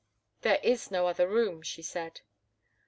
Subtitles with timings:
[0.41, 2.21] "There is no other room," she said.